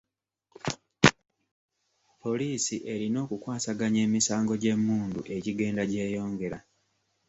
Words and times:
Poliisi 2.21 2.75
erina 2.93 3.17
okukwasaganya 3.25 3.99
emisango 4.07 4.53
gy'emmundu 4.61 5.19
egigenda 5.35 5.83
gyeyongera. 5.91 6.57